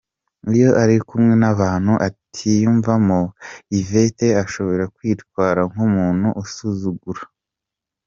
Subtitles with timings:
[0.53, 3.19] Iyo ari kumwe n’abantu atiyumvamo,
[3.77, 7.23] Yvette ashobora kwitwara nk’umuntu usuzugura.